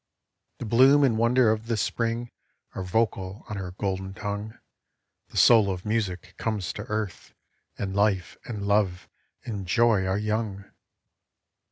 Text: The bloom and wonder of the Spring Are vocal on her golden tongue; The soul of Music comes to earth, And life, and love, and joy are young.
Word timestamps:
The 0.57 0.65
bloom 0.65 1.03
and 1.03 1.15
wonder 1.15 1.51
of 1.51 1.67
the 1.67 1.77
Spring 1.77 2.31
Are 2.73 2.81
vocal 2.81 3.43
on 3.49 3.57
her 3.57 3.73
golden 3.77 4.15
tongue; 4.15 4.57
The 5.27 5.37
soul 5.37 5.69
of 5.69 5.85
Music 5.85 6.33
comes 6.39 6.73
to 6.73 6.85
earth, 6.89 7.35
And 7.77 7.95
life, 7.95 8.35
and 8.45 8.65
love, 8.67 9.07
and 9.45 9.67
joy 9.67 10.07
are 10.07 10.17
young. 10.17 10.65